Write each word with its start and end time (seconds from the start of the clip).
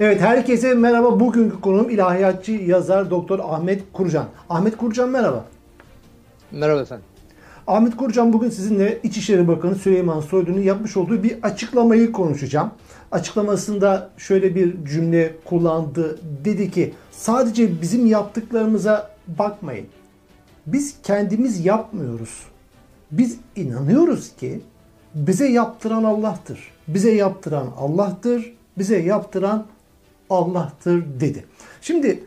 Evet 0.00 0.20
herkese 0.20 0.74
merhaba. 0.74 1.20
Bugünkü 1.20 1.60
konuğum 1.60 1.90
ilahiyatçı 1.90 2.52
yazar 2.52 3.10
Doktor 3.10 3.38
Ahmet 3.38 3.82
Kurcan. 3.92 4.26
Ahmet 4.50 4.76
Kurcan 4.76 5.08
merhaba. 5.08 5.44
Merhaba 6.52 6.80
efendim. 6.80 7.04
Ahmet 7.66 7.96
Kurcan 7.96 8.32
bugün 8.32 8.50
sizinle 8.50 8.98
İçişleri 9.02 9.48
Bakanı 9.48 9.74
Süleyman 9.74 10.20
Soylu'nun 10.20 10.60
yapmış 10.60 10.96
olduğu 10.96 11.22
bir 11.22 11.38
açıklamayı 11.42 12.12
konuşacağım. 12.12 12.70
Açıklamasında 13.12 14.10
şöyle 14.16 14.54
bir 14.54 14.84
cümle 14.84 15.34
kullandı. 15.44 16.18
Dedi 16.44 16.70
ki 16.70 16.94
sadece 17.12 17.82
bizim 17.82 18.06
yaptıklarımıza 18.06 19.10
bakmayın. 19.38 19.86
Biz 20.66 20.94
kendimiz 21.02 21.66
yapmıyoruz. 21.66 22.42
Biz 23.10 23.38
inanıyoruz 23.56 24.36
ki 24.36 24.60
bize 25.14 25.48
yaptıran 25.48 26.04
Allah'tır. 26.04 26.70
Bize 26.88 27.14
yaptıran 27.14 27.66
Allah'tır. 27.78 28.54
Bize 28.78 28.98
yaptıran 28.98 29.66
Allah'tır 30.30 31.04
dedi. 31.20 31.44
Şimdi 31.80 32.24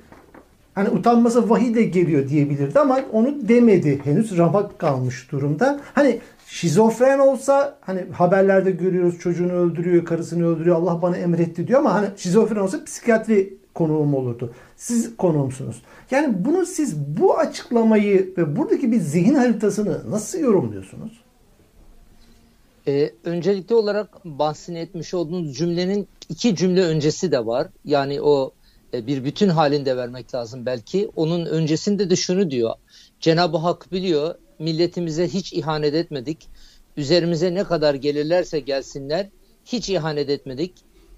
hani 0.76 0.90
utanmasa 0.90 1.50
vahiy 1.50 1.76
de 1.76 1.84
geliyor 1.84 2.30
diyebilirdi 2.30 2.80
ama 2.80 3.00
onu 3.12 3.48
demedi. 3.48 4.02
Henüz 4.04 4.38
ramak 4.38 4.80
kalmış 4.80 5.32
durumda. 5.32 5.80
Hani 5.94 6.20
şizofren 6.48 7.20
olsa 7.20 7.78
hani 7.82 8.06
haberlerde 8.12 8.72
görüyoruz 8.72 9.20
çocuğunu 9.20 9.52
öldürüyor, 9.52 10.06
karısını 10.06 10.48
öldürüyor, 10.48 10.76
Allah 10.76 11.02
bana 11.02 11.18
emretti 11.18 11.68
diyor 11.68 11.80
ama 11.80 11.94
hani 11.94 12.08
şizofren 12.18 12.62
olsa 12.62 12.84
psikiyatri 12.84 13.54
konuğum 13.74 14.14
olurdu. 14.14 14.54
Siz 14.76 15.18
konuğumsunuz. 15.18 15.82
Yani 16.12 16.46
bunu 16.46 16.66
siz 16.66 16.98
bu 16.98 17.38
açıklamayı 17.38 18.34
ve 18.38 18.56
buradaki 18.56 18.92
bir 18.92 19.00
zihin 19.00 19.36
haritasını 19.36 20.12
nasıl 20.12 20.40
yorumluyorsunuz? 20.40 21.22
Ee, 22.92 23.14
öncelikli 23.24 23.76
olarak 23.76 24.26
bahsini 24.26 24.80
etmiş 24.80 25.14
olduğunuz 25.14 25.58
cümlenin 25.58 26.08
iki 26.30 26.56
cümle 26.56 26.84
öncesi 26.84 27.32
de 27.32 27.46
var. 27.46 27.68
Yani 27.86 28.22
o 28.22 28.52
e, 28.94 29.08
bir 29.08 29.24
bütün 29.26 29.50
halinde 29.50 29.98
vermek 29.98 30.36
lazım 30.36 30.66
belki. 30.66 31.10
Onun 31.16 31.46
öncesinde 31.46 32.10
de 32.10 32.16
şunu 32.16 32.52
diyor. 32.52 32.74
Cenab-ı 33.20 33.58
Hak 33.58 33.92
biliyor 33.92 34.36
milletimize 34.60 35.28
hiç 35.28 35.54
ihanet 35.54 35.94
etmedik. 35.94 36.48
Üzerimize 36.98 37.54
ne 37.54 37.64
kadar 37.64 37.94
gelirlerse 37.94 38.60
gelsinler 38.60 39.30
hiç 39.66 39.90
ihanet 39.90 40.30
etmedik. 40.30 40.74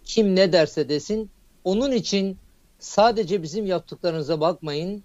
Kim 0.06 0.36
ne 0.36 0.54
derse 0.54 0.90
desin 0.90 1.30
onun 1.64 1.92
için 1.92 2.38
sadece 2.80 3.44
bizim 3.44 3.66
yaptıklarınıza 3.66 4.40
bakmayın. 4.40 5.04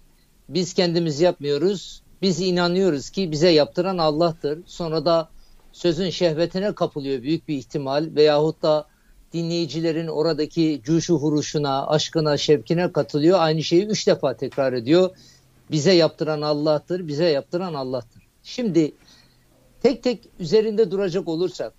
Biz 0.49 0.73
kendimiz 0.73 1.21
yapmıyoruz. 1.21 2.01
Biz 2.21 2.39
inanıyoruz 2.39 3.09
ki 3.09 3.31
bize 3.31 3.49
yaptıran 3.49 3.97
Allah'tır. 3.97 4.59
Sonra 4.65 5.05
da 5.05 5.29
sözün 5.71 6.09
şehvetine 6.09 6.75
kapılıyor 6.75 7.21
büyük 7.21 7.47
bir 7.47 7.57
ihtimal 7.57 8.09
veyahut 8.15 8.61
da 8.61 8.87
dinleyicilerin 9.33 10.07
oradaki 10.07 10.81
cuşu 10.83 11.15
huruşuna, 11.15 11.87
aşkına, 11.87 12.37
şevkine 12.37 12.91
katılıyor. 12.91 13.39
Aynı 13.39 13.63
şeyi 13.63 13.85
üç 13.85 14.07
defa 14.07 14.37
tekrar 14.37 14.73
ediyor. 14.73 15.09
Bize 15.71 15.91
yaptıran 15.91 16.41
Allah'tır, 16.41 17.07
bize 17.07 17.25
yaptıran 17.25 17.73
Allah'tır. 17.73 18.23
Şimdi 18.43 18.91
tek 19.81 20.03
tek 20.03 20.29
üzerinde 20.39 20.91
duracak 20.91 21.27
olursak, 21.27 21.73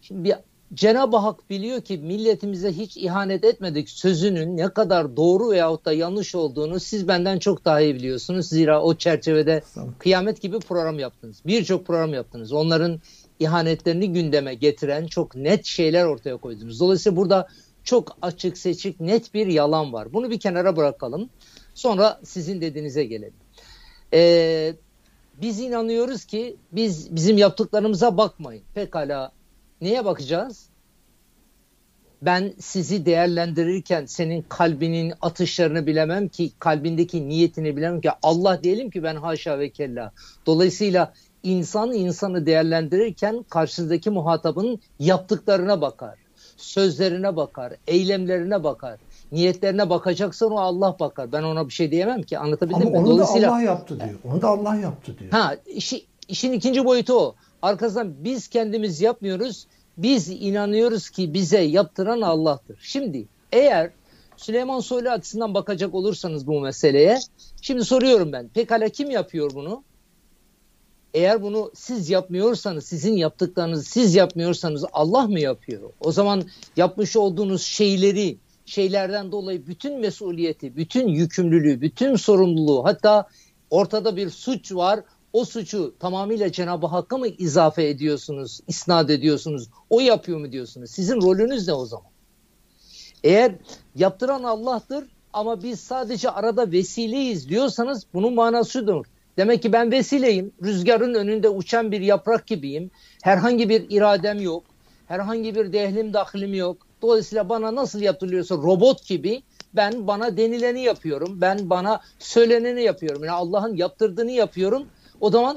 şimdi 0.00 0.38
Cenab-ı 0.74 1.16
Hak 1.16 1.50
biliyor 1.50 1.80
ki 1.80 1.98
milletimize 1.98 2.72
hiç 2.72 2.96
ihanet 2.96 3.44
etmedik 3.44 3.90
sözünün 3.90 4.56
ne 4.56 4.68
kadar 4.68 5.16
doğru 5.16 5.50
veyahut 5.50 5.84
da 5.84 5.92
yanlış 5.92 6.34
olduğunu 6.34 6.80
siz 6.80 7.08
benden 7.08 7.38
çok 7.38 7.64
daha 7.64 7.80
iyi 7.80 7.94
biliyorsunuz. 7.94 8.48
Zira 8.48 8.82
o 8.82 8.94
çerçevede 8.94 9.62
kıyamet 9.98 10.42
gibi 10.42 10.58
program 10.58 10.98
yaptınız. 10.98 11.42
Birçok 11.46 11.86
program 11.86 12.14
yaptınız. 12.14 12.52
Onların 12.52 13.00
ihanetlerini 13.38 14.12
gündeme 14.12 14.54
getiren 14.54 15.06
çok 15.06 15.36
net 15.36 15.64
şeyler 15.64 16.04
ortaya 16.04 16.36
koydunuz. 16.36 16.80
Dolayısıyla 16.80 17.16
burada 17.16 17.48
çok 17.84 18.16
açık 18.22 18.58
seçik 18.58 19.00
net 19.00 19.34
bir 19.34 19.46
yalan 19.46 19.92
var. 19.92 20.12
Bunu 20.12 20.30
bir 20.30 20.40
kenara 20.40 20.76
bırakalım. 20.76 21.30
Sonra 21.74 22.20
sizin 22.24 22.60
dediğinize 22.60 23.04
gelelim. 23.04 23.34
Ee, 24.12 24.74
biz 25.40 25.60
inanıyoruz 25.60 26.24
ki 26.24 26.56
biz 26.72 27.16
bizim 27.16 27.38
yaptıklarımıza 27.38 28.16
bakmayın. 28.16 28.62
Pekala 28.74 29.32
neye 29.80 30.04
bakacağız? 30.04 30.68
Ben 32.22 32.52
sizi 32.58 33.06
değerlendirirken 33.06 34.06
senin 34.06 34.42
kalbinin 34.42 35.12
atışlarını 35.20 35.86
bilemem 35.86 36.28
ki, 36.28 36.52
kalbindeki 36.58 37.28
niyetini 37.28 37.76
bilemem 37.76 38.00
ki. 38.00 38.10
Allah 38.22 38.62
diyelim 38.62 38.90
ki 38.90 39.02
ben 39.02 39.16
haşa 39.16 39.58
ve 39.58 39.70
kella. 39.70 40.12
Dolayısıyla 40.46 41.12
insan 41.44 41.92
insanı 41.92 42.46
değerlendirirken 42.46 43.42
karşısındaki 43.42 44.10
muhatabın 44.10 44.80
yaptıklarına 44.98 45.80
bakar, 45.80 46.18
sözlerine 46.56 47.36
bakar, 47.36 47.72
eylemlerine 47.86 48.64
bakar. 48.64 48.98
Niyetlerine 49.32 49.90
bakacaksan 49.90 50.50
o 50.50 50.56
Allah 50.56 50.96
bakar. 51.00 51.32
Ben 51.32 51.42
ona 51.42 51.68
bir 51.68 51.72
şey 51.72 51.90
diyemem 51.90 52.22
ki. 52.22 52.38
Anlatabildim 52.38 52.82
Ama 52.82 52.90
mi? 52.90 52.96
onu 52.98 53.06
Dolayısıyla 53.06 53.48
da 53.48 53.52
Allah 53.52 53.62
yaptı 53.62 54.00
diyor. 54.00 54.18
Onu 54.24 54.42
da 54.42 54.48
Allah 54.48 54.74
yaptı 54.74 55.18
diyor. 55.18 55.30
Ha, 55.30 55.56
işi, 55.66 56.06
işin 56.28 56.52
ikinci 56.52 56.84
boyutu 56.84 57.14
o. 57.14 57.34
Arkasından 57.62 58.24
biz 58.24 58.48
kendimiz 58.48 59.00
yapmıyoruz. 59.00 59.66
Biz 59.98 60.28
inanıyoruz 60.28 61.10
ki 61.10 61.34
bize 61.34 61.60
yaptıran 61.60 62.20
Allah'tır. 62.20 62.78
Şimdi 62.82 63.26
eğer 63.52 63.90
Süleyman 64.36 64.80
Soylu 64.80 65.10
açısından 65.10 65.54
bakacak 65.54 65.94
olursanız 65.94 66.46
bu 66.46 66.60
meseleye, 66.60 67.18
şimdi 67.62 67.84
soruyorum 67.84 68.32
ben. 68.32 68.48
Pekala 68.48 68.88
kim 68.88 69.10
yapıyor 69.10 69.50
bunu? 69.54 69.84
Eğer 71.14 71.42
bunu 71.42 71.70
siz 71.74 72.10
yapmıyorsanız, 72.10 72.86
sizin 72.86 73.16
yaptıklarınızı 73.16 73.84
siz 73.84 74.14
yapmıyorsanız 74.14 74.84
Allah 74.92 75.26
mı 75.26 75.40
yapıyor? 75.40 75.92
O 76.00 76.12
zaman 76.12 76.44
yapmış 76.76 77.16
olduğunuz 77.16 77.62
şeyleri, 77.62 78.38
şeylerden 78.66 79.32
dolayı 79.32 79.66
bütün 79.66 80.00
mesuliyeti, 80.00 80.76
bütün 80.76 81.08
yükümlülüğü, 81.08 81.80
bütün 81.80 82.16
sorumluluğu 82.16 82.84
hatta 82.84 83.28
ortada 83.70 84.16
bir 84.16 84.30
suç 84.30 84.72
var. 84.72 85.00
O 85.32 85.44
suçu 85.44 85.94
tamamıyla 85.98 86.52
Cenab-ı 86.52 86.86
Hakk'a 86.86 87.18
mı 87.18 87.28
izafe 87.28 87.88
ediyorsunuz, 87.88 88.60
isnat 88.68 89.10
ediyorsunuz? 89.10 89.68
O 89.90 90.00
yapıyor 90.00 90.38
mu 90.38 90.52
diyorsunuz? 90.52 90.90
Sizin 90.90 91.22
rolünüz 91.22 91.68
ne 91.68 91.74
o 91.74 91.86
zaman? 91.86 92.06
Eğer 93.24 93.54
yaptıran 93.94 94.42
Allah'tır 94.42 95.04
ama 95.32 95.62
biz 95.62 95.80
sadece 95.80 96.30
arada 96.30 96.72
vesileyiz 96.72 97.48
diyorsanız 97.48 98.06
bunun 98.14 98.34
manası 98.34 98.70
şudur. 98.70 99.06
Demek 99.36 99.62
ki 99.62 99.72
ben 99.72 99.90
vesileyim. 99.92 100.52
Rüzgarın 100.64 101.14
önünde 101.14 101.48
uçan 101.48 101.92
bir 101.92 102.00
yaprak 102.00 102.46
gibiyim. 102.46 102.90
Herhangi 103.22 103.68
bir 103.68 103.86
iradem 103.90 104.40
yok. 104.40 104.64
Herhangi 105.06 105.54
bir 105.54 105.72
dehlim 105.72 106.12
dahlim 106.12 106.54
yok. 106.54 106.76
Dolayısıyla 107.02 107.48
bana 107.48 107.74
nasıl 107.74 108.00
yaptırılıyorsa 108.00 108.54
robot 108.54 109.06
gibi 109.06 109.42
ben 109.74 110.06
bana 110.06 110.36
denileni 110.36 110.80
yapıyorum. 110.80 111.40
Ben 111.40 111.70
bana 111.70 112.00
söyleneni 112.18 112.82
yapıyorum. 112.82 113.24
Yani 113.24 113.36
Allah'ın 113.36 113.76
yaptırdığını 113.76 114.30
yapıyorum. 114.30 114.86
O 115.20 115.30
zaman 115.30 115.56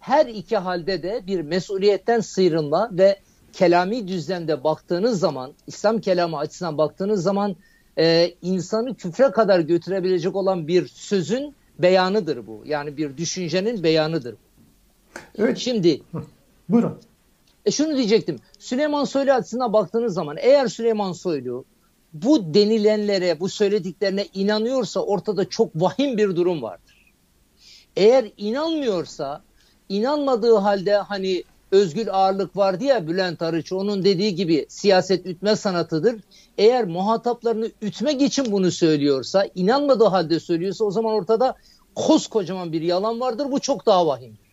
her 0.00 0.26
iki 0.26 0.56
halde 0.56 1.02
de 1.02 1.20
bir 1.26 1.40
mesuliyetten 1.40 2.20
sıyrılma 2.20 2.88
ve 2.92 3.16
kelami 3.52 4.08
düzlemde 4.08 4.64
baktığınız 4.64 5.20
zaman, 5.20 5.52
İslam 5.66 6.00
kelamı 6.00 6.38
açısından 6.38 6.78
baktığınız 6.78 7.22
zaman 7.22 7.56
e, 7.98 8.34
insanı 8.42 8.94
küfre 8.94 9.30
kadar 9.30 9.60
götürebilecek 9.60 10.36
olan 10.36 10.68
bir 10.68 10.88
sözün 10.88 11.54
beyanıdır 11.78 12.46
bu. 12.46 12.62
Yani 12.64 12.96
bir 12.96 13.16
düşüncenin 13.16 13.82
beyanıdır. 13.82 14.34
Evet. 15.38 15.58
Şimdi 15.58 16.00
Buyurun. 16.68 17.00
e 17.64 17.70
şunu 17.70 17.96
diyecektim. 17.96 18.38
Süleyman 18.58 19.04
Soylu 19.04 19.32
açısından 19.32 19.72
baktığınız 19.72 20.14
zaman 20.14 20.36
eğer 20.40 20.66
Süleyman 20.66 21.12
Soylu 21.12 21.64
bu 22.12 22.54
denilenlere, 22.54 23.40
bu 23.40 23.48
söylediklerine 23.48 24.26
inanıyorsa 24.34 25.00
ortada 25.00 25.48
çok 25.48 25.70
vahim 25.74 26.16
bir 26.16 26.36
durum 26.36 26.62
vardır. 26.62 27.12
Eğer 27.96 28.30
inanmıyorsa, 28.36 29.42
inanmadığı 29.88 30.54
halde 30.54 30.96
hani 30.96 31.44
özgür 31.70 32.06
ağırlık 32.06 32.56
var 32.56 32.80
diye 32.80 33.08
Bülent 33.08 33.42
Arıç 33.42 33.72
onun 33.72 34.04
dediği 34.04 34.34
gibi 34.34 34.66
siyaset 34.68 35.26
ütme 35.26 35.56
sanatıdır. 35.56 36.20
Eğer 36.58 36.84
muhataplarını 36.84 37.70
ütmek 37.82 38.22
için 38.22 38.52
bunu 38.52 38.70
söylüyorsa, 38.70 39.48
inanmadığı 39.54 40.04
halde 40.04 40.40
söylüyorsa 40.40 40.84
o 40.84 40.90
zaman 40.90 41.12
ortada 41.12 41.54
koskocaman 41.94 42.72
bir 42.72 42.82
yalan 42.82 43.20
vardır. 43.20 43.46
Bu 43.50 43.60
çok 43.60 43.86
daha 43.86 44.06
vahimdir. 44.06 44.46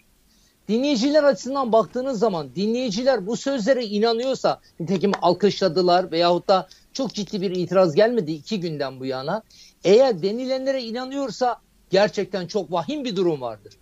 Dinleyiciler 0.70 1.24
açısından 1.24 1.72
baktığınız 1.72 2.20
zaman 2.20 2.56
dinleyiciler 2.56 3.28
bu 3.28 3.38
sözlere 3.38 3.86
inanıyorsa 3.86 4.60
nitekim 4.80 5.12
alkışladılar 5.22 6.12
veyahut 6.12 6.48
da 6.48 6.68
çok 6.94 7.14
ciddi 7.14 7.42
bir 7.42 7.52
itiraz 7.52 7.96
gelmedi 7.96 8.32
iki 8.32 8.60
günden 8.60 9.00
bu 9.00 9.06
yana. 9.06 9.42
Eğer 9.84 10.22
denilenlere 10.22 10.84
inanıyorsa 10.84 11.62
gerçekten 11.90 12.48
çok 12.48 12.72
vahim 12.72 13.04
bir 13.04 13.16
durum 13.16 13.42
vardır. 13.42 13.74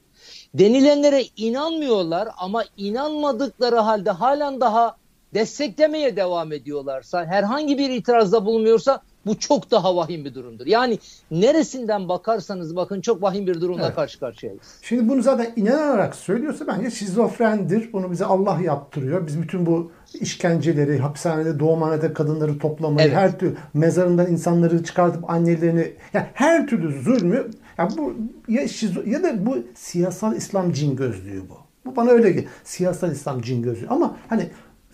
Denilenlere 0.54 1.24
inanmıyorlar 1.38 2.30
ama 2.38 2.64
inanmadıkları 2.78 3.76
halde 3.76 4.12
halen 4.12 4.62
daha 4.62 4.96
desteklemeye 5.34 6.16
devam 6.16 6.52
ediyorlarsa, 6.52 7.26
herhangi 7.26 7.78
bir 7.78 7.90
itirazda 7.90 8.46
bulunmuyorsa 8.46 9.02
Bu 9.26 9.40
çok 9.40 9.72
daha 9.72 9.96
vahim 9.96 10.26
bir 10.26 10.34
durumdur. 10.34 10.66
Yani 10.66 11.00
neresinden 11.32 12.10
bakarsanız 12.10 12.76
bakın 12.76 13.02
çok 13.02 13.22
vahim 13.22 13.48
bir 13.48 13.62
durumla 13.62 13.86
evet. 13.86 13.96
karşı 13.96 14.20
karşıyayız. 14.20 14.62
Şimdi 14.82 15.10
bunu 15.10 15.22
zaten 15.22 15.54
inanarak 15.56 16.16
söylüyorsa 16.16 16.68
bence 16.68 16.92
şizofrendir. 16.92 17.94
Bunu 17.94 18.12
bize 18.12 18.26
Allah 18.26 18.60
yaptırıyor. 18.64 19.28
Biz 19.28 19.42
bütün 19.42 19.66
bu 19.66 19.92
işkenceleri, 20.14 20.98
hapishanede, 20.98 21.60
doğumhanede 21.60 22.14
kadınları 22.14 22.60
toplamayı, 22.60 23.08
evet. 23.08 23.18
her 23.18 23.40
türlü 23.40 23.56
mezarından 23.74 24.32
insanları 24.32 24.84
çıkartıp 24.84 25.30
annelerini, 25.30 25.94
yani 26.14 26.26
her 26.34 26.68
türlü 26.68 27.02
zulmü 27.02 27.48
yani 27.78 27.92
bu 27.98 28.14
ya, 28.48 28.68
şizo, 28.68 29.02
ya 29.06 29.24
da 29.24 29.46
bu 29.46 29.58
siyasal 29.76 30.36
İslam 30.36 30.72
cin 30.72 30.96
gözlüğü 30.96 31.50
bu. 31.50 31.58
Bu 31.86 31.96
bana 31.96 32.10
öyle 32.10 32.32
geliyor. 32.32 32.52
Siyasal 32.64 33.12
İslam 33.12 33.42
cin 33.42 33.62
gözlüğü. 33.62 33.88
Ama 33.88 34.18
hani 34.30 34.50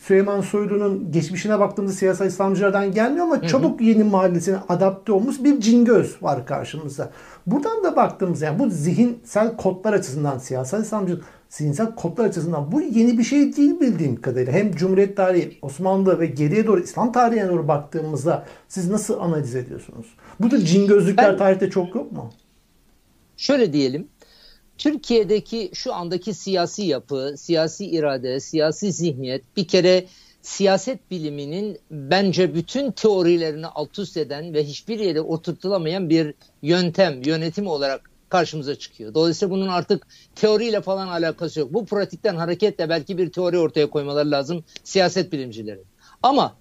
Süleyman 0.08 0.42
Soylu'nun 0.42 1.12
geçmişine 1.12 1.60
baktığımızda 1.60 1.98
siyasal 1.98 2.28
İslamcılardan 2.28 2.92
gelmiyor 2.92 3.26
ama 3.26 3.38
hı 3.38 3.48
çabuk 3.48 3.82
yeni 3.82 4.04
mahallesine 4.04 4.58
adapte 4.70 5.12
olmuş 5.12 5.44
bir 5.44 5.60
cingöz 5.60 6.24
var 6.24 6.46
karşımızda. 6.46 7.10
Buradan 7.48 7.84
da 7.84 7.96
baktığımızda 7.96 8.46
yani 8.46 8.60
bu 8.60 8.70
zihinsel 8.70 9.58
kodlar 9.58 9.94
açısından 9.94 10.38
siyasal 10.38 10.82
İslamcılık 10.82 11.26
zihinsel 11.50 11.96
kodlar 11.96 12.26
açısından 12.26 12.72
bu 12.72 12.82
yeni 12.82 13.18
bir 13.18 13.24
şey 13.24 13.56
değil 13.56 13.80
bildiğim 13.80 14.22
kadarıyla. 14.22 14.54
Hem 14.54 14.72
Cumhuriyet 14.72 15.18
tarihi, 15.18 15.58
Osmanlı 15.62 16.20
ve 16.20 16.26
geriye 16.26 16.68
doğru 16.68 16.80
İslam 16.80 17.12
tarihine 17.12 17.50
doğru 17.50 17.68
baktığımızda 17.68 18.46
siz 18.68 18.90
nasıl 18.90 19.20
analiz 19.20 19.56
ediyorsunuz? 19.56 20.08
Bu 20.40 20.50
tür 20.50 20.60
cingözlükler 20.60 21.32
ben, 21.32 21.38
tarihte 21.38 21.70
çok 21.70 21.96
yok 21.96 22.12
mu? 22.12 22.30
Şöyle 23.38 23.74
diyelim. 23.74 24.08
Türkiye'deki 24.78 25.72
şu 25.74 25.94
andaki 25.94 26.34
siyasi 26.34 26.84
yapı, 26.86 27.34
siyasi 27.38 27.86
irade, 27.86 28.40
siyasi 28.40 28.94
zihniyet 28.94 29.44
bir 29.58 29.68
kere 29.68 30.06
siyaset 30.42 31.12
biliminin 31.12 31.80
bence 31.92 32.56
bütün 32.56 32.92
teorilerini 32.92 33.68
alt 33.68 34.00
üst 34.00 34.18
eden 34.18 34.54
ve 34.54 34.64
hiçbir 34.64 35.00
yere 35.00 35.22
oturtulamayan 35.22 36.10
bir 36.10 36.34
yöntem, 36.62 37.22
yönetim 37.26 37.68
olarak 37.68 38.10
karşımıza 38.30 38.76
çıkıyor. 38.76 39.14
Dolayısıyla 39.14 39.52
bunun 39.52 39.68
artık 39.68 40.08
teoriyle 40.36 40.82
falan 40.82 41.08
alakası 41.08 41.60
yok. 41.60 41.74
Bu 41.74 41.86
pratikten 41.86 42.36
hareketle 42.36 42.90
belki 42.90 43.18
bir 43.18 43.32
teori 43.32 43.60
ortaya 43.60 43.90
koymaları 43.90 44.32
lazım 44.32 44.64
siyaset 44.84 45.32
bilimcilerin. 45.32 45.86
Ama 46.24 46.56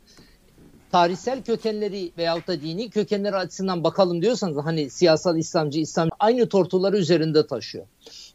tarihsel 0.97 1.43
kökenleri 1.43 2.13
veyahut 2.19 2.49
da 2.49 2.61
dini 2.63 2.91
kökenleri 2.91 3.37
açısından 3.37 3.85
bakalım 3.85 4.23
diyorsanız 4.23 4.65
hani 4.65 4.91
siyasal 4.91 5.39
İslamcı, 5.39 5.81
İslam 5.81 6.09
aynı 6.19 6.49
tortuları 6.49 6.99
üzerinde 6.99 7.47
taşıyor. 7.47 7.87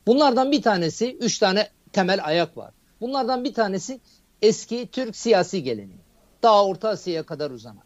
Bunlardan 0.07 0.51
bir 0.51 0.61
tanesi, 0.61 1.17
üç 1.19 1.39
tane 1.39 1.69
temel 1.93 2.25
ayak 2.25 2.57
var. 2.57 2.71
Bunlardan 3.01 3.43
bir 3.43 3.53
tanesi 3.53 3.99
eski 4.41 4.89
Türk 4.91 5.15
siyasi 5.15 5.63
geleneği. 5.63 5.99
Daha 6.43 6.65
Orta 6.65 6.89
Asya'ya 6.89 7.23
kadar 7.23 7.51
uzanan. 7.51 7.83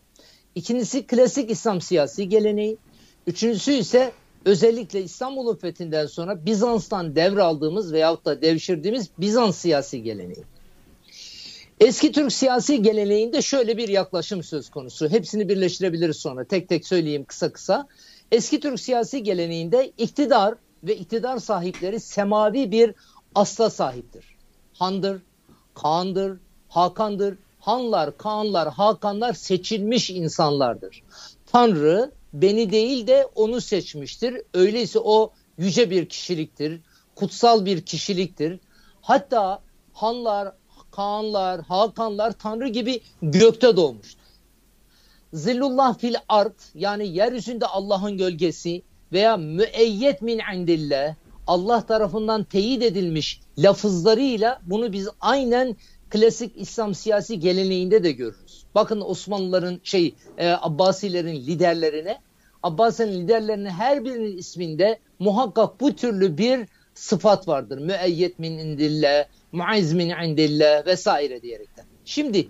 İkincisi 0.55 1.07
klasik 1.07 1.51
İslam 1.51 1.81
siyasi 1.81 2.29
geleneği. 2.29 2.77
Üçüncüsü 3.27 3.71
ise 3.71 4.11
özellikle 4.45 5.03
İstanbul'un 5.03 5.55
fethinden 5.55 6.05
sonra 6.05 6.45
Bizans'tan 6.45 7.15
devraldığımız 7.15 7.93
veyahut 7.93 8.25
da 8.25 8.41
devşirdiğimiz 8.41 9.09
Bizans 9.17 9.57
siyasi 9.57 10.03
geleneği. 10.03 10.43
Eski 11.79 12.11
Türk 12.11 12.33
siyasi 12.33 12.81
geleneğinde 12.81 13.41
şöyle 13.41 13.77
bir 13.77 13.87
yaklaşım 13.87 14.43
söz 14.43 14.69
konusu. 14.69 15.09
Hepsini 15.09 15.49
birleştirebiliriz 15.49 16.17
sonra. 16.17 16.43
Tek 16.43 16.69
tek 16.69 16.87
söyleyeyim 16.87 17.25
kısa 17.25 17.53
kısa. 17.53 17.87
Eski 18.31 18.59
Türk 18.59 18.79
siyasi 18.79 19.23
geleneğinde 19.23 19.91
iktidar 19.97 20.55
ve 20.83 20.95
iktidar 20.97 21.39
sahipleri 21.39 21.99
semavi 21.99 22.71
bir 22.71 22.95
asla 23.35 23.69
sahiptir. 23.69 24.25
Handır, 24.73 25.21
Kaan'dır, 25.73 26.37
Hakan'dır. 26.69 27.37
Hanlar, 27.59 28.17
Kaanlar, 28.17 28.73
Hakanlar 28.73 29.33
seçilmiş 29.33 30.09
insanlardır. 30.09 31.03
Tanrı 31.45 32.11
beni 32.33 32.71
değil 32.71 33.07
de 33.07 33.27
onu 33.35 33.61
seçmiştir. 33.61 34.41
Öyleyse 34.53 34.99
o 34.99 35.33
yüce 35.57 35.89
bir 35.89 36.09
kişiliktir, 36.09 36.81
kutsal 37.15 37.65
bir 37.65 37.81
kişiliktir. 37.81 38.59
Hatta 39.01 39.59
Hanlar, 39.93 40.53
Kaanlar, 40.95 41.61
Hakanlar 41.61 42.31
Tanrı 42.31 42.67
gibi 42.67 43.01
gökte 43.21 43.77
doğmuştur. 43.77 44.25
Zillullah 45.33 45.97
fil 45.97 46.15
art 46.29 46.55
yani 46.75 47.07
yeryüzünde 47.07 47.65
Allah'ın 47.65 48.17
gölgesi 48.17 48.81
veya 49.11 49.37
müeyyet 49.37 50.21
min 50.21 50.41
indillah 50.53 51.15
Allah 51.47 51.85
tarafından 51.85 52.43
teyit 52.43 52.83
edilmiş 52.83 53.41
lafızlarıyla 53.57 54.61
bunu 54.65 54.93
biz 54.93 55.07
aynen 55.21 55.75
klasik 56.09 56.51
İslam 56.55 56.95
siyasi 56.95 57.39
geleneğinde 57.39 58.03
de 58.03 58.11
görürüz. 58.11 58.63
Bakın 58.75 59.01
Osmanlıların 59.01 59.79
şey 59.83 60.15
e, 60.37 60.49
Abbasilerin 60.49 61.35
liderlerine 61.35 62.17
Abbasilerin 62.63 63.21
liderlerine 63.21 63.69
her 63.69 64.05
birinin 64.05 64.37
isminde 64.37 64.99
muhakkak 65.19 65.81
bu 65.81 65.95
türlü 65.95 66.37
bir 66.37 66.67
sıfat 66.93 67.47
vardır. 67.47 67.77
Müeyyet 67.77 68.39
min 68.39 68.57
indillah, 68.57 69.25
muayz 69.55 69.93
min 69.93 70.09
indillah 70.09 70.85
vesaire 70.85 71.41
diyerekten. 71.41 71.85
Şimdi 72.05 72.47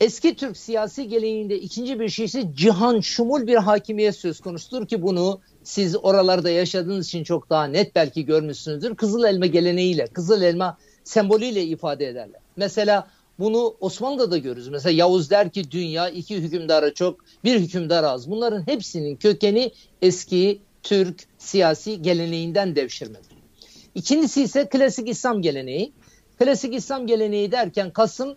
eski 0.00 0.34
Türk 0.34 0.56
siyasi 0.56 1.08
geleneğinde 1.08 1.60
ikinci 1.60 2.00
bir 2.00 2.08
şey 2.08 2.24
ise 2.24 2.44
cihan 2.56 3.00
şumul 3.00 3.46
bir 3.46 3.56
hakimiyet 3.56 4.16
söz 4.16 4.40
konusudur 4.40 4.86
ki 4.86 5.02
bunu 5.02 5.40
siz 5.62 5.96
oralarda 5.96 6.50
yaşadığınız 6.50 7.06
için 7.06 7.24
çok 7.24 7.50
daha 7.50 7.64
net 7.64 7.94
belki 7.94 8.24
görmüşsünüzdür. 8.24 8.94
Kızıl 8.94 9.24
elma 9.24 9.46
geleneğiyle, 9.46 10.06
kızıl 10.06 10.42
elma 10.42 10.78
sembolüyle 11.04 11.64
ifade 11.64 12.06
ederler. 12.06 12.40
Mesela 12.56 13.08
bunu 13.38 13.76
Osmanlı'da 13.80 14.30
da 14.30 14.38
görürüz. 14.38 14.68
Mesela 14.68 14.92
Yavuz 14.92 15.30
der 15.30 15.50
ki 15.50 15.70
dünya 15.70 16.08
iki 16.08 16.36
hükümdara 16.36 16.94
çok, 16.94 17.24
bir 17.44 17.60
hükümdar 17.60 18.04
az. 18.04 18.30
Bunların 18.30 18.66
hepsinin 18.66 19.16
kökeni 19.16 19.72
eski 20.02 20.60
Türk 20.82 21.24
siyasi 21.38 22.02
geleneğinden 22.02 22.76
devşirmedir. 22.76 23.29
İkincisi 23.94 24.42
ise 24.42 24.68
klasik 24.68 25.08
İslam 25.08 25.42
geleneği. 25.42 25.92
Klasik 26.38 26.74
İslam 26.74 27.06
geleneği 27.06 27.52
derken 27.52 27.90
Kasım 27.90 28.36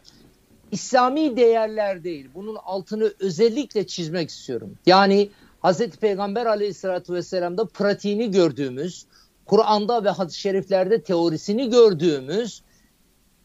İslami 0.71 1.37
değerler 1.37 2.03
değil. 2.03 2.29
Bunun 2.35 2.55
altını 2.55 3.13
özellikle 3.19 3.87
çizmek 3.87 4.29
istiyorum. 4.29 4.77
Yani 4.85 5.29
Hazreti 5.59 5.97
Peygamber 5.97 6.45
aleyhissalatü 6.45 7.13
vesselam'da 7.13 7.65
pratiğini 7.65 8.31
gördüğümüz, 8.31 9.05
Kur'an'da 9.45 10.03
ve 10.03 10.09
hadis-i 10.09 10.39
şeriflerde 10.39 11.01
teorisini 11.01 11.69
gördüğümüz 11.69 12.63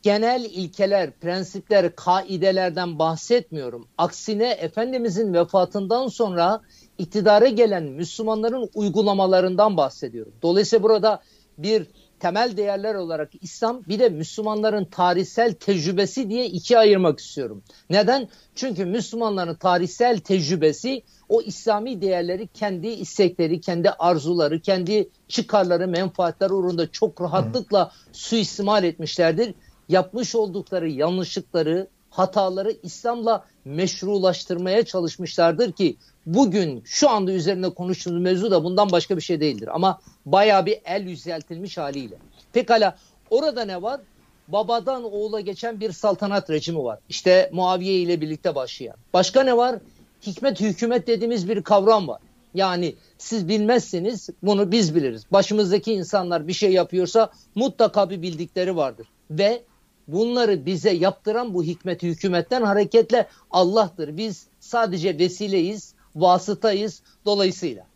genel 0.03 0.45
ilkeler, 0.45 1.11
prensipler, 1.11 1.97
kaidelerden 1.97 2.99
bahsetmiyorum. 2.99 3.89
Aksine 3.99 4.51
Efendimizin 4.51 5.35
vefatından 5.35 6.09
sonra 6.09 6.61
iktidara 6.99 7.49
gelen 7.49 7.85
Müslümanların 7.85 8.71
uygulamalarından 8.75 9.77
bahsediyorum. 9.77 10.33
Dolayısıyla 10.43 10.83
burada 10.83 11.21
bir 11.59 11.87
temel 12.21 12.57
değerler 12.57 12.95
olarak 12.95 13.31
İslam 13.41 13.83
bir 13.89 13.99
de 13.99 14.09
Müslümanların 14.09 14.85
tarihsel 14.85 15.53
tecrübesi 15.53 16.31
diye 16.31 16.47
ikiye 16.47 16.79
ayırmak 16.79 17.19
istiyorum. 17.19 17.63
Neden? 17.91 18.29
Çünkü 18.55 18.85
Müslümanların 18.85 19.55
tarihsel 19.55 20.19
tecrübesi 20.19 21.03
o 21.29 21.43
İslami 21.43 22.03
değerleri 22.03 22.47
kendi 22.47 22.89
istekleri, 22.89 23.61
kendi 23.61 23.91
arzuları, 23.91 24.61
kendi 24.61 25.09
çıkarları, 25.29 25.89
menfaatleri 25.89 26.53
uğrunda 26.53 26.91
çok 26.91 27.21
rahatlıkla 27.21 27.93
suistimal 28.13 28.85
etmişlerdir. 28.85 29.55
Yapmış 29.89 30.35
oldukları 30.35 30.89
yanlışlıkları, 30.89 31.89
hataları 32.11 32.77
İslam'la 32.83 33.45
meşrulaştırmaya 33.65 34.85
çalışmışlardır 34.85 35.73
ki 35.73 35.97
bugün 36.27 36.83
şu 36.85 37.11
anda 37.11 37.33
üzerinde 37.33 37.71
konuştuğumuz 37.75 38.23
mevzu 38.23 38.51
da 38.51 38.65
bundan 38.65 38.93
başka 38.93 39.17
bir 39.17 39.23
şey 39.23 39.41
değildir. 39.41 39.69
Ama 39.73 40.01
baya 40.33 40.67
bir 40.67 40.81
el 40.85 41.07
yüceltilmiş 41.07 41.79
haliyle. 41.79 42.17
Pekala 42.53 42.97
orada 43.31 43.65
ne 43.65 43.83
var? 43.83 44.01
Babadan 44.49 45.05
oğula 45.05 45.41
geçen 45.41 45.81
bir 45.81 45.93
saltanat 45.93 46.51
rejimi 46.51 46.85
var. 46.85 46.99
İşte 47.09 47.51
Muaviye 47.53 47.99
ile 47.99 48.21
birlikte 48.21 48.55
başlayan. 48.55 48.97
Başka 49.15 49.43
ne 49.43 49.57
var? 49.57 49.79
Hikmet 50.27 50.61
hükümet 50.61 51.07
dediğimiz 51.07 51.49
bir 51.49 51.63
kavram 51.63 52.09
var. 52.09 52.21
Yani 52.55 52.95
siz 53.19 53.49
bilmezseniz 53.49 54.29
bunu 54.43 54.73
biz 54.73 54.95
biliriz. 54.95 55.23
Başımızdaki 55.33 55.93
insanlar 55.93 56.49
bir 56.49 56.53
şey 56.53 56.73
yapıyorsa 56.73 57.31
mutlaka 57.55 58.11
bir 58.11 58.23
bildikleri 58.23 58.77
vardır. 58.77 59.09
Ve 59.31 59.63
bunları 60.09 60.67
bize 60.67 60.91
yaptıran 60.91 61.55
bu 61.55 61.65
hikmet 61.65 62.03
hükümetten 62.03 62.63
hareketle 62.63 63.29
Allah'tır. 63.51 64.17
Biz 64.17 64.47
sadece 64.61 65.19
vesileyiz, 65.19 65.95
vasıtayız 66.17 67.03
dolayısıyla. 67.25 67.88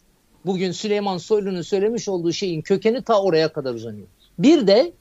Bugün 0.47 0.73
Süleyman 0.73 1.19
Soylu'nun 1.19 1.63
söylemiş 1.63 2.09
olduğu 2.09 2.33
şeyin 2.33 2.63
kökeni 2.63 3.03
ta 3.03 3.23
oraya 3.23 3.53
kadar 3.53 3.75
uzanıyor. 3.75 4.07
Bir 4.39 4.67
de 4.67 4.93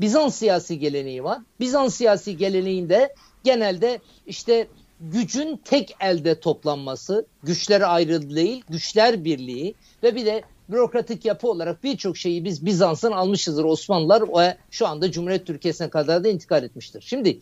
Bizans 0.00 0.34
siyasi 0.34 0.78
geleneği 0.78 1.24
var. 1.24 1.38
Bizans 1.60 1.94
siyasi 1.94 2.36
geleneğinde 2.36 3.14
genelde 3.44 3.98
işte 4.26 4.68
gücün 5.00 5.60
tek 5.64 5.96
elde 6.00 6.40
toplanması, 6.40 7.26
güçler 7.42 7.94
ayrı 7.94 8.30
değil, 8.36 8.64
güçler 8.68 9.24
birliği 9.24 9.74
ve 10.02 10.14
bir 10.14 10.26
de 10.26 10.42
bürokratik 10.68 11.24
yapı 11.24 11.48
olarak 11.48 11.84
birçok 11.84 12.16
şeyi 12.16 12.44
biz 12.44 12.66
Bizans'ın 12.66 13.12
almışızdır 13.12 13.64
Osmanlılar 13.64 14.22
ve 14.22 14.56
şu 14.70 14.86
anda 14.86 15.10
Cumhuriyet 15.10 15.46
Türkiye'sine 15.46 15.90
kadar 15.90 16.24
da 16.24 16.28
intikal 16.28 16.64
etmiştir. 16.64 17.04
Şimdi 17.06 17.40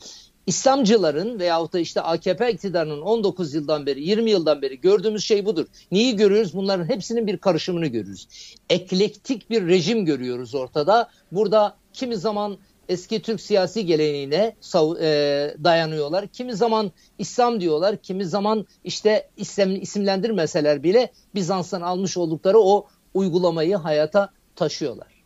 İslamcıların 0.48 1.38
veyahut 1.38 1.72
da 1.72 1.78
işte 1.78 2.00
AKP 2.00 2.52
iktidarının 2.52 3.00
19 3.00 3.54
yıldan 3.54 3.86
beri 3.86 4.02
20 4.02 4.30
yıldan 4.30 4.62
beri 4.62 4.80
gördüğümüz 4.80 5.24
şey 5.24 5.46
budur. 5.46 5.66
Neyi 5.92 6.16
görüyoruz? 6.16 6.54
Bunların 6.54 6.88
hepsinin 6.88 7.26
bir 7.26 7.36
karışımını 7.36 7.86
görüyoruz. 7.86 8.28
Eklektik 8.70 9.50
bir 9.50 9.66
rejim 9.66 10.04
görüyoruz 10.04 10.54
ortada. 10.54 11.10
Burada 11.32 11.76
kimi 11.92 12.16
zaman 12.16 12.58
eski 12.88 13.22
Türk 13.22 13.40
siyasi 13.40 13.86
geleneğine 13.86 14.56
e, 15.00 15.54
dayanıyorlar. 15.64 16.26
Kimi 16.26 16.54
zaman 16.54 16.92
İslam 17.18 17.60
diyorlar, 17.60 17.96
kimi 17.96 18.24
zaman 18.24 18.66
işte 18.84 19.30
İslam 19.36 19.76
isimlendirmeseler 19.76 20.82
bile 20.82 21.12
Bizans'tan 21.34 21.80
almış 21.80 22.16
oldukları 22.16 22.58
o 22.58 22.86
uygulamayı 23.14 23.76
hayata 23.76 24.30
taşıyorlar. 24.56 25.17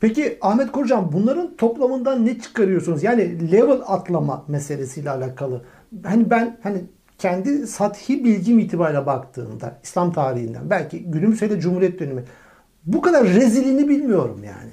Peki 0.00 0.38
Ahmet 0.40 0.72
Korcan 0.72 1.12
bunların 1.12 1.56
toplamından 1.56 2.26
ne 2.26 2.38
çıkarıyorsunuz? 2.38 3.02
Yani 3.02 3.52
level 3.52 3.80
atlama 3.86 4.44
meselesiyle 4.48 5.10
alakalı. 5.10 5.62
Hani 6.02 6.30
ben 6.30 6.58
hani 6.62 6.84
kendi 7.18 7.66
sathi 7.66 8.24
bilgim 8.24 8.58
itibariyle 8.58 9.06
baktığımda 9.06 9.78
İslam 9.82 10.12
tarihinden 10.12 10.70
belki 10.70 11.02
günümüzde 11.04 11.60
Cumhuriyet 11.60 12.00
dönemi 12.00 12.24
bu 12.86 13.02
kadar 13.02 13.26
rezilini 13.26 13.88
bilmiyorum 13.88 14.44
yani. 14.44 14.70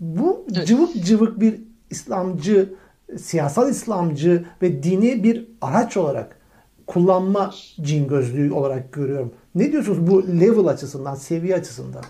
Bu 0.00 0.44
evet. 0.56 0.66
cıvık 0.66 1.04
cıvık 1.04 1.40
bir 1.40 1.60
İslamcı, 1.90 2.74
siyasal 3.18 3.70
İslamcı 3.70 4.44
ve 4.62 4.82
dini 4.82 5.24
bir 5.24 5.48
araç 5.60 5.96
olarak 5.96 6.36
kullanma 6.86 7.54
cin 7.80 8.08
gözlüğü 8.08 8.52
olarak 8.52 8.92
görüyorum. 8.92 9.32
Ne 9.54 9.72
diyorsunuz 9.72 10.10
bu 10.10 10.40
level 10.40 10.66
açısından, 10.66 11.14
seviye 11.14 11.54
açısından? 11.54 12.04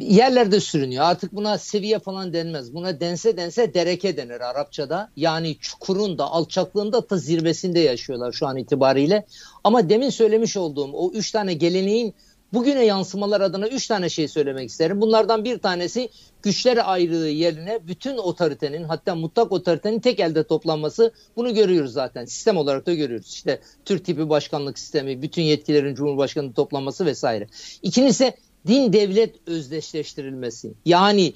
Yerlerde 0.00 0.60
sürünüyor. 0.60 1.04
Artık 1.04 1.32
buna 1.32 1.58
seviye 1.58 1.98
falan 1.98 2.32
denmez. 2.32 2.74
Buna 2.74 3.00
dense 3.00 3.36
dense 3.36 3.74
dereke 3.74 4.16
denir 4.16 4.40
Arapçada. 4.40 5.10
Yani 5.16 5.56
çukurun 5.60 6.18
da 6.18 6.24
alçaklığın 6.24 6.92
da 6.92 7.16
zirvesinde 7.16 7.80
yaşıyorlar 7.80 8.32
şu 8.32 8.46
an 8.46 8.56
itibariyle. 8.56 9.26
Ama 9.64 9.88
demin 9.88 10.10
söylemiş 10.10 10.56
olduğum 10.56 10.92
o 10.92 11.12
üç 11.12 11.30
tane 11.30 11.54
geleneğin 11.54 12.14
bugüne 12.52 12.84
yansımalar 12.84 13.40
adına 13.40 13.68
üç 13.68 13.86
tane 13.86 14.08
şey 14.08 14.28
söylemek 14.28 14.70
isterim. 14.70 15.00
Bunlardan 15.00 15.44
bir 15.44 15.58
tanesi 15.58 16.08
güçler 16.42 16.92
ayrılığı 16.92 17.28
yerine 17.28 17.78
bütün 17.86 18.16
otoritenin 18.16 18.84
hatta 18.84 19.14
mutlak 19.14 19.52
otoritenin 19.52 20.00
tek 20.00 20.20
elde 20.20 20.42
toplanması. 20.42 21.12
Bunu 21.36 21.54
görüyoruz 21.54 21.92
zaten. 21.92 22.24
Sistem 22.24 22.56
olarak 22.56 22.86
da 22.86 22.94
görüyoruz. 22.94 23.28
İşte 23.28 23.60
Türk 23.84 24.04
tipi 24.04 24.28
başkanlık 24.28 24.78
sistemi, 24.78 25.22
bütün 25.22 25.42
yetkilerin 25.42 25.94
Cumhurbaşkanı 25.94 26.52
toplanması 26.52 27.06
vesaire. 27.06 27.46
İkincisi 27.82 28.34
din 28.66 28.92
devlet 28.92 29.48
özdeşleştirilmesi. 29.48 30.72
Yani 30.84 31.32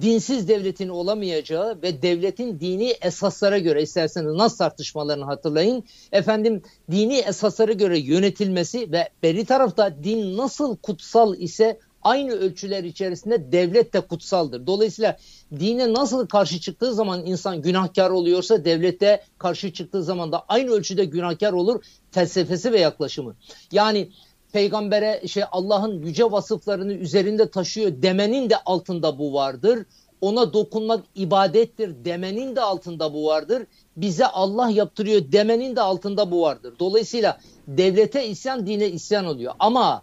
dinsiz 0.00 0.48
devletin 0.48 0.88
olamayacağı 0.88 1.82
ve 1.82 2.02
devletin 2.02 2.60
dini 2.60 2.94
esaslara 3.02 3.58
göre 3.58 3.82
isterseniz 3.82 4.32
nasıl 4.32 4.56
tartışmalarını 4.56 5.24
hatırlayın. 5.24 5.84
Efendim 6.12 6.62
dini 6.90 7.16
esaslara 7.16 7.72
göre 7.72 7.98
yönetilmesi 7.98 8.92
ve 8.92 9.08
beri 9.22 9.44
tarafta 9.44 10.04
din 10.04 10.36
nasıl 10.36 10.76
kutsal 10.76 11.38
ise 11.38 11.78
aynı 12.02 12.32
ölçüler 12.32 12.84
içerisinde 12.84 13.52
devlet 13.52 13.92
de 13.92 14.00
kutsaldır. 14.00 14.66
Dolayısıyla 14.66 15.16
dine 15.58 15.92
nasıl 15.92 16.26
karşı 16.26 16.60
çıktığı 16.60 16.94
zaman 16.94 17.26
insan 17.26 17.62
günahkar 17.62 18.10
oluyorsa 18.10 18.64
devlette 18.64 19.22
karşı 19.38 19.72
çıktığı 19.72 20.02
zaman 20.02 20.32
da 20.32 20.44
aynı 20.48 20.70
ölçüde 20.70 21.04
günahkar 21.04 21.52
olur 21.52 21.84
felsefesi 22.10 22.72
ve 22.72 22.80
yaklaşımı. 22.80 23.36
Yani 23.72 24.08
peygambere 24.54 25.28
şey 25.28 25.42
Allah'ın 25.52 26.02
yüce 26.02 26.24
vasıflarını 26.24 26.92
üzerinde 26.92 27.50
taşıyor 27.50 28.02
demenin 28.02 28.50
de 28.50 28.56
altında 28.56 29.18
bu 29.18 29.34
vardır. 29.34 29.86
Ona 30.20 30.52
dokunmak 30.52 31.04
ibadettir 31.14 32.04
demenin 32.04 32.56
de 32.56 32.60
altında 32.60 33.14
bu 33.14 33.26
vardır. 33.26 33.62
Bize 33.96 34.26
Allah 34.26 34.70
yaptırıyor 34.70 35.32
demenin 35.32 35.76
de 35.76 35.80
altında 35.80 36.30
bu 36.30 36.42
vardır. 36.42 36.74
Dolayısıyla 36.78 37.40
devlete 37.68 38.28
isyan 38.28 38.66
dine 38.66 38.88
isyan 38.88 39.24
oluyor. 39.24 39.52
Ama 39.58 40.02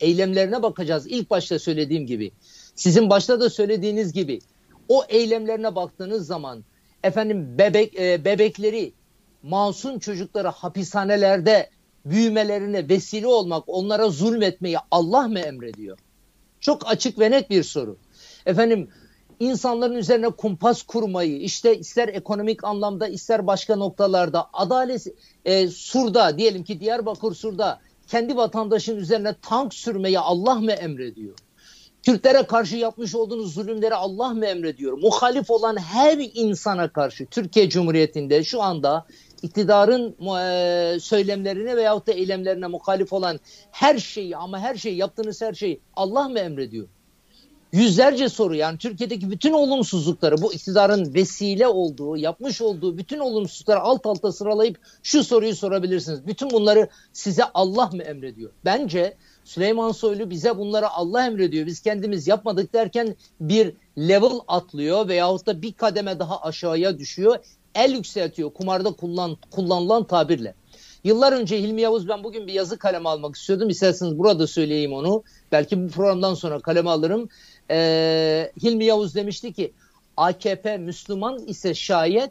eylemlerine 0.00 0.62
bakacağız. 0.62 1.06
İlk 1.06 1.30
başta 1.30 1.58
söylediğim 1.58 2.06
gibi. 2.06 2.32
Sizin 2.74 3.10
başta 3.10 3.40
da 3.40 3.50
söylediğiniz 3.50 4.12
gibi 4.12 4.38
o 4.88 5.04
eylemlerine 5.08 5.74
baktığınız 5.74 6.26
zaman 6.26 6.64
efendim 7.02 7.58
bebek 7.58 8.00
e, 8.00 8.24
bebekleri 8.24 8.92
masum 9.42 9.98
çocukları 9.98 10.48
hapishanelerde 10.48 11.70
büyümelerine 12.04 12.88
vesile 12.88 13.26
olmak, 13.26 13.64
onlara 13.66 14.08
zulmetmeyi 14.08 14.76
Allah 14.90 15.28
mı 15.28 15.38
emrediyor? 15.38 15.98
Çok 16.60 16.90
açık 16.90 17.18
ve 17.18 17.30
net 17.30 17.50
bir 17.50 17.62
soru. 17.62 17.96
Efendim 18.46 18.88
insanların 19.40 19.94
üzerine 19.94 20.28
kumpas 20.28 20.82
kurmayı, 20.82 21.40
işte 21.40 21.78
ister 21.78 22.08
ekonomik 22.08 22.64
anlamda 22.64 23.08
ister 23.08 23.46
başka 23.46 23.76
noktalarda 23.76 24.46
adalet 24.52 25.06
e, 25.44 25.68
Sur'da 25.68 26.38
diyelim 26.38 26.64
ki 26.64 26.80
Diyarbakır 26.80 27.34
Sur'da 27.34 27.80
kendi 28.06 28.36
vatandaşın 28.36 28.96
üzerine 28.96 29.34
tank 29.42 29.74
sürmeyi 29.74 30.18
Allah 30.18 30.54
mı 30.54 30.72
emrediyor? 30.72 31.34
Türklere 32.02 32.42
karşı 32.42 32.76
yapmış 32.76 33.14
olduğunuz 33.14 33.54
zulümleri 33.54 33.94
Allah 33.94 34.28
mı 34.28 34.46
emrediyor? 34.46 34.98
Muhalif 34.98 35.50
olan 35.50 35.76
her 35.76 36.18
insana 36.34 36.88
karşı 36.88 37.26
Türkiye 37.26 37.68
Cumhuriyeti'nde 37.68 38.44
şu 38.44 38.62
anda 38.62 39.06
iktidarın 39.44 40.16
e, 40.38 41.00
söylemlerine 41.00 41.76
veyahut 41.76 42.06
da 42.06 42.12
eylemlerine 42.12 42.66
muhalif 42.66 43.12
olan 43.12 43.40
her 43.70 43.98
şeyi 43.98 44.36
ama 44.36 44.58
her 44.58 44.74
şeyi 44.74 44.96
yaptığınız 44.96 45.42
her 45.42 45.54
şeyi 45.54 45.80
Allah 45.96 46.28
mı 46.28 46.38
emrediyor? 46.38 46.88
Yüzlerce 47.72 48.28
soru 48.28 48.54
yani 48.54 48.78
Türkiye'deki 48.78 49.30
bütün 49.30 49.52
olumsuzlukları 49.52 50.42
bu 50.42 50.52
iktidarın 50.52 51.14
vesile 51.14 51.66
olduğu, 51.66 52.16
yapmış 52.16 52.60
olduğu 52.60 52.98
bütün 52.98 53.18
olumsuzlukları 53.18 53.80
alt 53.80 54.06
alta 54.06 54.32
sıralayıp 54.32 54.78
şu 55.02 55.24
soruyu 55.24 55.56
sorabilirsiniz. 55.56 56.26
Bütün 56.26 56.50
bunları 56.50 56.88
size 57.12 57.44
Allah 57.54 57.86
mı 57.86 58.02
emrediyor? 58.02 58.50
Bence 58.64 59.16
Süleyman 59.44 59.92
Soylu 59.92 60.30
bize 60.30 60.58
bunları 60.58 60.88
Allah 60.88 61.26
emrediyor. 61.26 61.66
Biz 61.66 61.80
kendimiz 61.80 62.28
yapmadık 62.28 62.72
derken 62.74 63.16
bir 63.40 63.72
level 63.98 64.38
atlıyor 64.48 65.08
veyahut 65.08 65.46
da 65.46 65.62
bir 65.62 65.72
kademe 65.72 66.18
daha 66.18 66.42
aşağıya 66.42 66.98
düşüyor 66.98 67.38
el 67.74 67.92
yükseltiyor 67.92 68.52
kumarda 68.52 68.92
kullan, 68.92 69.36
kullanılan 69.50 70.04
tabirle. 70.04 70.54
Yıllar 71.04 71.32
önce 71.32 71.62
Hilmi 71.62 71.80
Yavuz 71.80 72.08
ben 72.08 72.24
bugün 72.24 72.46
bir 72.46 72.52
yazı 72.52 72.78
kaleme 72.78 73.08
almak 73.08 73.36
istiyordum. 73.36 73.68
İsterseniz 73.68 74.18
burada 74.18 74.46
söyleyeyim 74.46 74.92
onu. 74.92 75.22
Belki 75.52 75.84
bu 75.84 75.88
programdan 75.88 76.34
sonra 76.34 76.58
kaleme 76.58 76.90
alırım. 76.90 77.28
Ee, 77.70 78.52
Hilmi 78.62 78.84
Yavuz 78.84 79.14
demişti 79.14 79.52
ki 79.52 79.72
AKP 80.16 80.76
Müslüman 80.76 81.38
ise 81.46 81.74
şayet 81.74 82.30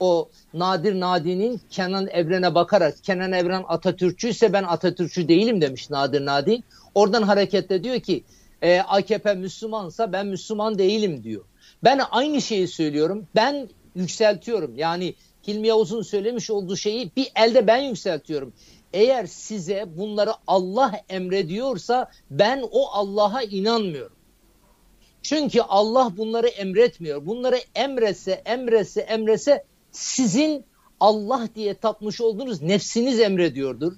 o 0.00 0.28
Nadir 0.54 1.00
Nadi'nin 1.00 1.60
Kenan 1.70 2.08
Evren'e 2.08 2.54
bakarak 2.54 3.04
Kenan 3.04 3.32
Evren 3.32 3.64
Atatürkçü 3.68 4.28
ise 4.28 4.52
ben 4.52 4.62
Atatürkçü 4.62 5.28
değilim 5.28 5.60
demiş 5.60 5.90
Nadir 5.90 6.26
Nadi. 6.26 6.62
Oradan 6.94 7.22
hareketle 7.22 7.84
diyor 7.84 8.00
ki 8.00 8.24
e, 8.62 8.80
AKP 8.80 9.34
Müslümansa 9.34 10.12
ben 10.12 10.26
Müslüman 10.26 10.78
değilim 10.78 11.24
diyor. 11.24 11.44
Ben 11.84 12.00
aynı 12.10 12.42
şeyi 12.42 12.68
söylüyorum. 12.68 13.26
Ben 13.36 13.68
yükseltiyorum. 13.94 14.76
Yani 14.76 15.14
Hilmi 15.46 15.68
Yavuz'un 15.68 16.02
söylemiş 16.02 16.50
olduğu 16.50 16.76
şeyi 16.76 17.10
bir 17.16 17.28
elde 17.36 17.66
ben 17.66 17.78
yükseltiyorum. 17.78 18.52
Eğer 18.92 19.26
size 19.26 19.84
bunları 19.96 20.32
Allah 20.46 21.00
emrediyorsa 21.08 22.10
ben 22.30 22.64
o 22.70 22.86
Allah'a 22.88 23.42
inanmıyorum. 23.42 24.16
Çünkü 25.22 25.60
Allah 25.60 26.12
bunları 26.16 26.48
emretmiyor. 26.48 27.26
Bunları 27.26 27.58
emretse, 27.74 28.32
emretse, 28.32 29.00
emretse 29.00 29.64
sizin 29.92 30.64
Allah 31.00 31.48
diye 31.54 31.74
tapmış 31.74 32.20
olduğunuz 32.20 32.62
nefsiniz 32.62 33.20
emrediyordur. 33.20 33.92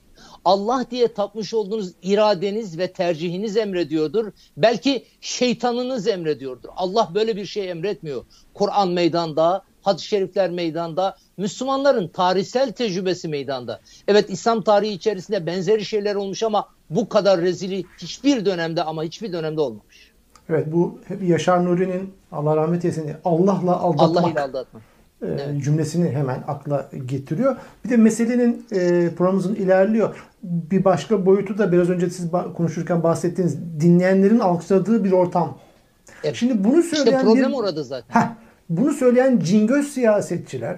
Allah 0.44 0.84
diye 0.90 1.12
tapmış 1.14 1.54
olduğunuz 1.54 1.92
iradeniz 2.02 2.78
ve 2.78 2.92
tercihiniz 2.92 3.56
emrediyordur. 3.56 4.32
Belki 4.56 5.04
şeytanınız 5.20 6.08
emrediyordur. 6.08 6.68
Allah 6.76 7.10
böyle 7.14 7.36
bir 7.36 7.46
şey 7.46 7.70
emretmiyor. 7.70 8.24
Kur'an 8.54 8.88
meydanda, 8.88 9.64
hadis-i 9.82 10.06
şerifler 10.06 10.50
meydanda, 10.50 11.16
Müslümanların 11.36 12.08
tarihsel 12.08 12.72
tecrübesi 12.72 13.28
meydanda. 13.28 13.80
Evet 14.08 14.30
İslam 14.30 14.62
tarihi 14.62 14.92
içerisinde 14.92 15.46
benzeri 15.46 15.84
şeyler 15.84 16.14
olmuş 16.14 16.42
ama 16.42 16.68
bu 16.90 17.08
kadar 17.08 17.40
rezili 17.40 17.84
hiçbir 17.98 18.44
dönemde 18.44 18.82
ama 18.82 19.02
hiçbir 19.02 19.32
dönemde 19.32 19.60
olmamış. 19.60 20.12
Evet 20.48 20.72
bu 20.72 21.00
Yaşar 21.22 21.64
Nuri'nin 21.64 22.14
Allah 22.32 22.56
rahmet 22.56 22.84
eylesin 22.84 23.12
Allah'la 23.24 23.80
aldatmak. 23.80 24.24
Allah 24.24 24.30
ile 24.30 24.40
aldatmak. 24.40 24.82
E, 25.22 25.26
evet. 25.26 25.64
cümlesini 25.64 26.10
hemen 26.10 26.44
akla 26.48 26.90
getiriyor. 27.06 27.56
Bir 27.84 27.90
de 27.90 27.96
meselenin 27.96 28.66
e, 28.72 29.10
programımızın 29.16 29.54
ilerliyor. 29.54 30.28
Bir 30.42 30.84
başka 30.84 31.26
boyutu 31.26 31.58
da 31.58 31.72
biraz 31.72 31.90
önce 31.90 32.10
siz 32.10 32.30
konuşurken 32.56 33.02
bahsettiğiniz 33.02 33.58
dinleyenlerin 33.80 34.38
alkışladığı 34.38 35.04
bir 35.04 35.12
ortam. 35.12 35.58
Evet. 36.24 36.36
Şimdi 36.36 36.64
bunu 36.64 36.82
söyleyen 36.82 37.16
işte 37.16 37.26
problem 37.26 37.50
bir, 37.50 37.56
orada 37.56 37.82
zaten. 37.82 38.20
Heh, 38.20 38.28
bunu 38.76 38.92
söyleyen 38.92 39.38
cingöz 39.38 39.88
siyasetçiler 39.88 40.76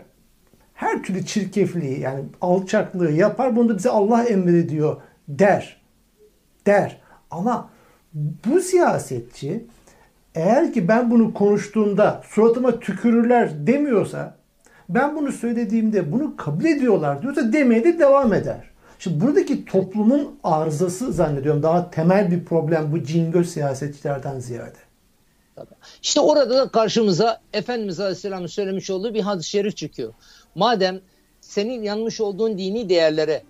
her 0.75 1.03
türlü 1.03 1.27
çirkefliği 1.27 2.01
yani 2.01 2.21
alçaklığı 2.41 3.13
yapar. 3.13 3.57
Bunu 3.57 3.69
da 3.69 3.77
bize 3.79 3.91
Allah 3.91 4.25
emrediyor 4.25 4.97
der. 5.29 5.81
Der. 6.67 7.01
Ama 7.31 7.71
bu 8.15 8.61
siyasetçi 8.61 9.67
eğer 10.35 10.73
ki 10.73 10.89
ben 10.89 11.11
bunu 11.11 11.35
konuştuğumda 11.35 12.23
suratıma 12.25 12.81
tükürürler 12.81 13.67
demiyorsa 13.67 14.37
Ben 14.89 15.17
bunu 15.17 15.33
söylediğimde 15.33 16.13
bunu 16.13 16.37
kabul 16.37 16.65
ediyorlar 16.65 17.23
diyorsa 17.23 17.53
demeye 17.53 17.85
de 17.85 17.99
devam 17.99 18.33
eder. 18.33 18.71
Şimdi 18.99 19.21
buradaki 19.21 19.65
toplumun 19.65 20.39
arızası 20.45 21.13
zannediyorum 21.13 21.63
daha 21.63 21.91
temel 21.91 22.31
bir 22.31 22.45
problem 22.45 22.93
bu 22.93 23.03
cingöz 23.03 23.51
siyasetçilerden 23.51 24.39
ziyade. 24.39 24.84
İşte 26.03 26.21
orada 26.21 26.57
da 26.57 26.69
karşımıza 26.69 27.41
Efendimiz 27.53 28.01
Aleyhisselam'ın 28.01 28.47
söylemiş 28.47 28.91
olduğu 28.91 29.15
bir 29.15 29.21
hadis-i 29.21 29.51
şerif 29.51 29.77
çıkıyor. 29.77 30.15
Madem 30.55 31.01
senin 31.41 31.83
yanmış 31.83 32.21
olduğun 32.21 32.59
dini 32.59 32.89
değerlere, 32.89 33.43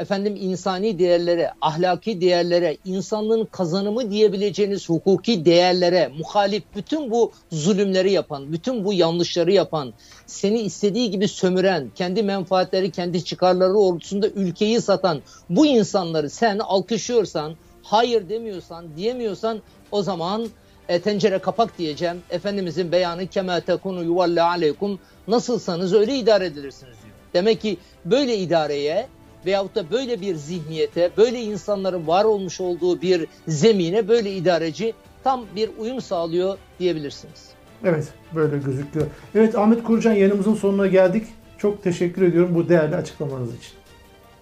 efendim 0.00 0.36
insani 0.40 0.98
değerlere, 0.98 1.50
ahlaki 1.60 2.20
değerlere, 2.20 2.76
insanlığın 2.84 3.44
kazanımı 3.44 4.10
diyebileceğiniz 4.10 4.88
hukuki 4.88 5.44
değerlere 5.44 6.12
muhalif 6.18 6.62
bütün 6.76 7.10
bu 7.10 7.32
zulümleri 7.52 8.12
yapan, 8.12 8.52
bütün 8.52 8.84
bu 8.84 8.92
yanlışları 8.92 9.52
yapan, 9.52 9.92
seni 10.26 10.60
istediği 10.60 11.10
gibi 11.10 11.28
sömüren, 11.28 11.90
kendi 11.94 12.22
menfaatleri, 12.22 12.90
kendi 12.90 13.24
çıkarları 13.24 13.74
ortasında 13.74 14.28
ülkeyi 14.28 14.80
satan 14.80 15.20
bu 15.50 15.66
insanları 15.66 16.30
sen 16.30 16.58
alkışlıyorsan, 16.58 17.54
hayır 17.82 18.28
demiyorsan, 18.28 18.96
diyemiyorsan 18.96 19.62
o 19.92 20.02
zaman 20.02 20.48
e, 20.90 21.00
tencere 21.00 21.38
kapak 21.38 21.78
diyeceğim. 21.78 22.16
Efendimizin 22.30 22.92
beyanı 22.92 23.26
kema 23.26 23.60
tekunu 23.60 24.04
yuvalle 24.04 24.42
aleykum 24.42 24.98
nasılsanız 25.28 25.94
öyle 25.94 26.16
idare 26.16 26.46
edilirsiniz 26.46 26.96
diyor. 27.04 27.14
Demek 27.34 27.60
ki 27.60 27.76
böyle 28.04 28.36
idareye 28.36 29.06
veyahut 29.46 29.74
da 29.74 29.90
böyle 29.90 30.20
bir 30.20 30.34
zihniyete, 30.34 31.10
böyle 31.16 31.40
insanların 31.40 32.06
var 32.06 32.24
olmuş 32.24 32.60
olduğu 32.60 33.02
bir 33.02 33.26
zemine 33.48 34.08
böyle 34.08 34.32
idareci 34.32 34.94
tam 35.24 35.46
bir 35.56 35.70
uyum 35.78 36.00
sağlıyor 36.00 36.58
diyebilirsiniz. 36.78 37.48
Evet, 37.84 38.08
böyle 38.34 38.58
gözüküyor. 38.58 39.06
Evet 39.34 39.58
Ahmet 39.58 39.84
Kurcan 39.84 40.12
yanımızın 40.12 40.54
sonuna 40.54 40.86
geldik. 40.86 41.26
Çok 41.58 41.82
teşekkür 41.82 42.22
ediyorum 42.22 42.54
bu 42.54 42.68
değerli 42.68 42.96
açıklamanız 42.96 43.48
için. 43.48 43.72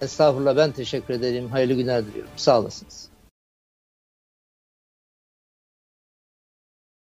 Estağfurullah 0.01 0.57
ben 0.57 0.71
teşekkür 0.71 1.13
ederim. 1.13 1.49
Hayırlı 1.49 1.73
günler 1.73 2.05
diliyorum. 2.05 2.31
Sağ 2.35 2.59
olasınız. 2.59 3.08